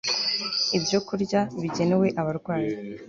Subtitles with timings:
[0.77, 2.71] Ibyokurya Bigenewe Abarwayi